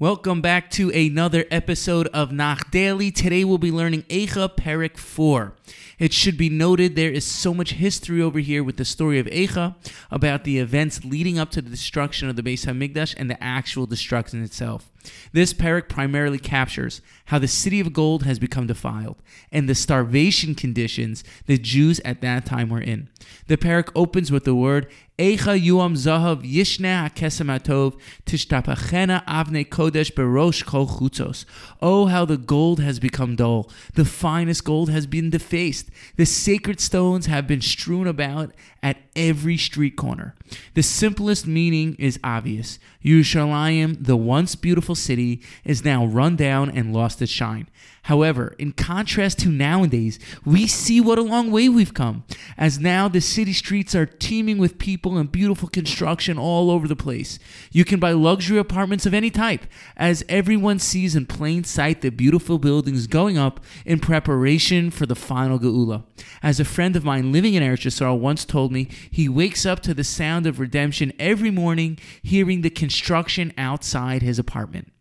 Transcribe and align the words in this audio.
Welcome 0.00 0.40
back 0.40 0.70
to 0.72 0.90
another 0.90 1.44
episode 1.50 2.06
of 2.14 2.30
Nach 2.30 2.70
Daily. 2.70 3.10
Today 3.10 3.42
we'll 3.42 3.58
be 3.58 3.72
learning 3.72 4.02
Eicha 4.04 4.48
Perek 4.48 4.96
4. 4.96 5.54
It 5.98 6.12
should 6.12 6.38
be 6.38 6.48
noted 6.48 6.94
there 6.94 7.10
is 7.10 7.24
so 7.24 7.52
much 7.52 7.72
history 7.72 8.22
over 8.22 8.38
here 8.38 8.62
with 8.62 8.76
the 8.76 8.84
story 8.84 9.18
of 9.18 9.26
Eicha 9.26 9.74
about 10.12 10.44
the 10.44 10.60
events 10.60 11.04
leading 11.04 11.36
up 11.36 11.50
to 11.50 11.60
the 11.60 11.68
destruction 11.68 12.28
of 12.28 12.36
the 12.36 12.44
Beis 12.44 12.64
Hamikdash 12.64 13.16
and 13.18 13.28
the 13.28 13.42
actual 13.42 13.86
destruction 13.86 14.40
itself. 14.44 14.88
This 15.32 15.52
parak 15.52 15.88
primarily 15.88 16.38
captures 16.38 17.00
how 17.24 17.40
the 17.40 17.48
city 17.48 17.80
of 17.80 17.92
gold 17.92 18.22
has 18.22 18.38
become 18.38 18.68
defiled 18.68 19.16
and 19.50 19.68
the 19.68 19.74
starvation 19.74 20.54
conditions 20.54 21.24
the 21.46 21.58
Jews 21.58 22.00
at 22.04 22.20
that 22.20 22.46
time 22.46 22.68
were 22.68 22.80
in. 22.80 23.08
The 23.48 23.56
parak 23.56 23.90
opens 23.96 24.30
with 24.30 24.44
the 24.44 24.54
word 24.54 24.86
Eicha 25.18 25.60
yuam 25.60 25.94
zahav 25.96 26.44
yishne 26.44 27.10
hakesem 27.10 27.50
atov 27.50 27.98
tishtapachena 28.24 29.24
avne 29.26 29.68
kodesh 29.68 30.12
berosh 30.12 30.64
kol 30.64 30.86
chutzos. 30.86 31.44
Oh, 31.82 32.06
how 32.06 32.24
the 32.24 32.36
gold 32.36 32.78
has 32.78 33.00
become 33.00 33.34
dull. 33.34 33.68
The 33.94 34.04
finest 34.04 34.64
gold 34.64 34.90
has 34.90 35.08
been 35.08 35.30
defaced. 35.30 35.88
The 36.14 36.24
sacred 36.24 36.78
stones 36.78 37.26
have 37.26 37.48
been 37.48 37.60
strewn 37.60 38.06
about 38.06 38.52
at 38.80 38.98
every 39.16 39.56
street 39.56 39.96
corner. 39.96 40.36
The 40.74 40.84
simplest 40.84 41.48
meaning 41.48 41.96
is 41.98 42.20
obvious. 42.22 42.78
Yerushalayim, 43.04 44.04
the 44.04 44.16
once 44.16 44.54
beautiful 44.54 44.94
city, 44.94 45.42
is 45.64 45.84
now 45.84 46.06
run 46.06 46.36
down 46.36 46.70
and 46.70 46.92
lost 46.92 47.20
its 47.20 47.32
shine. 47.32 47.68
However, 48.02 48.54
in 48.58 48.72
contrast 48.72 49.40
to 49.40 49.50
nowadays, 49.50 50.18
we 50.44 50.66
see 50.66 51.00
what 51.00 51.18
a 51.18 51.22
long 51.22 51.50
way 51.50 51.68
we've 51.68 51.92
come, 51.92 52.24
as 52.58 52.80
now 52.80 53.08
the 53.08 53.20
city 53.20 53.52
streets 53.52 53.94
are 53.94 54.04
teeming 54.04 54.58
with 54.58 54.78
people 54.78 55.16
and 55.16 55.30
beautiful 55.30 55.68
construction 55.68 56.36
all 56.36 56.70
over 56.70 56.88
the 56.88 56.96
place. 56.96 57.38
You 57.70 57.84
can 57.84 58.00
buy 58.00 58.12
luxury 58.12 58.58
apartments 58.58 59.06
of 59.06 59.14
any 59.14 59.30
type, 59.30 59.64
as 59.96 60.24
everyone 60.28 60.80
sees 60.80 61.14
in 61.14 61.26
plain 61.26 61.62
sight 61.62 62.00
the 62.00 62.10
beautiful 62.10 62.58
buildings 62.58 63.06
going 63.06 63.38
up 63.38 63.60
in 63.86 64.00
preparation 64.00 64.90
for 64.90 65.06
the 65.06 65.14
final 65.14 65.58
Geula. 65.58 66.02
As 66.42 66.58
a 66.58 66.64
friend 66.64 66.96
of 66.96 67.04
mine 67.04 67.30
living 67.30 67.54
in 67.54 67.62
Eretz 67.62 67.86
Yisrael 67.86 68.18
once 68.18 68.44
told 68.44 68.72
me, 68.72 68.88
he 69.10 69.28
wakes 69.28 69.64
up 69.64 69.80
to 69.80 69.94
the 69.94 70.04
sound 70.04 70.46
of 70.46 70.58
redemption 70.58 71.12
every 71.18 71.52
morning, 71.52 71.98
hearing 72.22 72.62
the 72.62 72.70
construction 72.70 73.52
outside 73.56 74.22
his 74.22 74.38
apartment. 74.38 74.92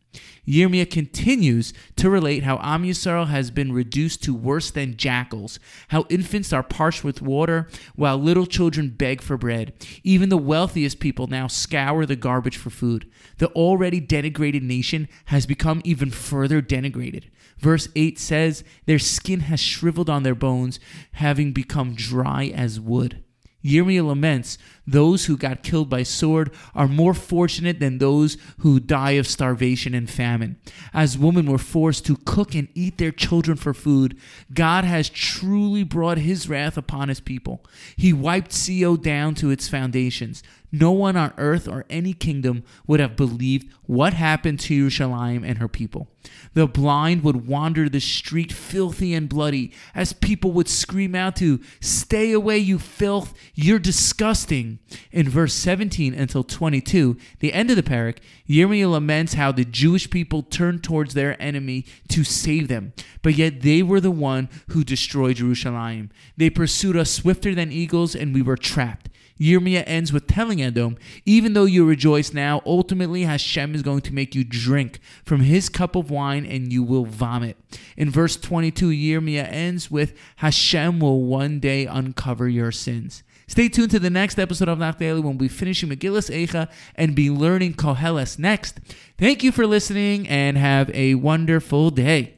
Yirmiyah 0.47 0.89
continues 0.89 1.73
to 1.97 2.09
relate 2.09 2.43
how 2.43 2.57
Am 2.61 2.83
Yisrael 2.83 3.27
has 3.27 3.51
been 3.51 3.73
reduced 3.73 4.23
to 4.23 4.33
worse 4.33 4.71
than 4.71 4.95
jackals, 4.95 5.59
how 5.89 6.05
infants 6.09 6.53
are 6.53 6.63
parched 6.63 7.03
with 7.03 7.21
water 7.21 7.67
while 7.95 8.17
little 8.17 8.45
children 8.45 8.89
beg 8.89 9.21
for 9.21 9.37
bread. 9.37 9.73
Even 10.03 10.29
the 10.29 10.37
wealthiest 10.37 10.99
people 10.99 11.27
now 11.27 11.47
scour 11.47 12.05
the 12.05 12.15
garbage 12.15 12.57
for 12.57 12.69
food. 12.69 13.11
The 13.39 13.49
already 13.49 13.99
denigrated 13.99 14.61
nation 14.61 15.09
has 15.25 15.45
become 15.45 15.81
even 15.83 16.11
further 16.11 16.61
denigrated. 16.61 17.25
Verse 17.59 17.89
8 17.95 18.17
says, 18.17 18.63
Their 18.85 18.99
skin 18.99 19.41
has 19.41 19.59
shriveled 19.59 20.09
on 20.09 20.23
their 20.23 20.35
bones, 20.35 20.79
having 21.13 21.51
become 21.51 21.95
dry 21.95 22.45
as 22.53 22.79
wood. 22.79 23.23
Yirmiyah 23.67 24.07
laments, 24.07 24.57
those 24.85 25.25
who 25.25 25.35
got 25.35 25.63
killed 25.63 25.89
by 25.89 26.03
sword 26.03 26.51
are 26.73 26.87
more 26.87 27.13
fortunate 27.13 27.79
than 27.79 27.97
those 27.97 28.37
who 28.59 28.79
die 28.79 29.11
of 29.11 29.27
starvation 29.27 29.93
and 29.93 30.09
famine. 30.09 30.55
As 30.93 31.17
women 31.17 31.51
were 31.51 31.57
forced 31.57 32.05
to 32.05 32.15
cook 32.25 32.55
and 32.55 32.69
eat 32.73 32.97
their 32.97 33.11
children 33.11 33.57
for 33.57 33.73
food, 33.73 34.17
God 34.53 34.85
has 34.85 35.09
truly 35.09 35.83
brought 35.83 36.17
his 36.17 36.47
wrath 36.47 36.77
upon 36.77 37.09
his 37.09 37.19
people. 37.19 37.65
He 37.97 38.13
wiped 38.13 38.55
Co 38.67 38.95
down 38.95 39.35
to 39.35 39.49
its 39.49 39.67
foundations. 39.67 40.41
No 40.71 40.91
one 40.91 41.15
on 41.15 41.33
earth 41.37 41.67
or 41.67 41.85
any 41.89 42.13
kingdom 42.13 42.63
would 42.85 42.99
have 42.99 43.15
believed 43.15 43.71
what 43.85 44.13
happened 44.13 44.59
to 44.61 44.87
Yerushalayim 44.87 45.47
and 45.47 45.59
her 45.59 45.69
people. 45.69 46.09
The 46.53 46.67
blind 46.67 47.23
would 47.23 47.47
wander 47.47 47.87
the 47.87 48.01
street 48.01 48.51
filthy 48.51 49.13
and 49.13 49.29
bloody 49.29 49.71
as 49.95 50.11
people 50.11 50.51
would 50.51 50.67
scream 50.67 51.15
out 51.15 51.37
to, 51.37 51.61
Stay 51.79 52.33
away, 52.33 52.57
you 52.57 52.79
filth, 52.79 53.33
you're 53.59 53.79
disgusting. 53.79 54.77
In 55.11 55.27
verse 55.27 55.53
17 55.55 56.13
until 56.13 56.43
22, 56.43 57.17
the 57.39 57.51
end 57.53 57.71
of 57.71 57.75
the 57.75 57.81
parak, 57.81 58.19
Yirmiyah 58.47 58.91
laments 58.91 59.33
how 59.33 59.51
the 59.51 59.65
Jewish 59.65 60.09
people 60.11 60.43
turned 60.43 60.83
towards 60.83 61.15
their 61.15 61.41
enemy 61.41 61.83
to 62.09 62.23
save 62.23 62.67
them, 62.67 62.93
but 63.23 63.33
yet 63.33 63.61
they 63.61 63.81
were 63.81 63.99
the 63.99 64.11
one 64.11 64.47
who 64.69 64.83
destroyed 64.83 65.37
Jerusalem. 65.37 66.11
They 66.37 66.51
pursued 66.51 66.95
us 66.95 67.09
swifter 67.09 67.55
than 67.55 67.71
eagles, 67.71 68.15
and 68.15 68.31
we 68.31 68.43
were 68.43 68.57
trapped. 68.57 69.09
Yirmiyah 69.39 69.83
ends 69.85 70.11
with 70.11 70.27
telling 70.27 70.61
Edom, 70.61 70.97
even 71.25 71.53
though 71.53 71.65
you 71.65 71.85
rejoice 71.85 72.33
now, 72.33 72.61
ultimately 72.65 73.23
Hashem 73.23 73.75
is 73.75 73.81
going 73.81 74.01
to 74.01 74.13
make 74.13 74.35
you 74.35 74.43
drink 74.43 74.99
from 75.23 75.41
his 75.41 75.69
cup 75.69 75.95
of 75.95 76.09
wine 76.09 76.45
and 76.45 76.71
you 76.71 76.83
will 76.83 77.05
vomit. 77.05 77.57
In 77.95 78.09
verse 78.09 78.35
22, 78.37 78.89
Yirmiyah 78.89 79.51
ends 79.51 79.91
with, 79.91 80.13
Hashem 80.37 80.99
will 80.99 81.23
one 81.23 81.59
day 81.59 81.85
uncover 81.85 82.47
your 82.47 82.71
sins. 82.71 83.23
Stay 83.49 83.69
tuned 83.69 83.91
to 83.91 83.99
the 83.99 84.09
next 84.09 84.37
episode 84.37 84.67
of 84.67 84.77
Nach 84.77 84.97
Daily 84.97 85.21
when 85.21 85.37
we'll 85.37 85.47
be 85.47 85.47
finishing 85.47 85.89
Megillas 85.89 86.29
Eicha 86.29 86.69
and 86.95 87.15
be 87.15 87.29
learning 87.29 87.75
Koheles 87.75 88.37
next. 88.37 88.79
Thank 89.17 89.41
you 89.41 89.53
for 89.53 89.65
listening 89.65 90.27
and 90.27 90.57
have 90.57 90.89
a 90.89 91.15
wonderful 91.15 91.89
day. 91.89 92.36